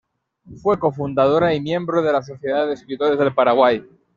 [0.63, 3.83] Fue cofundadora y miembro de la Sociedad de Escritores del Paraguay.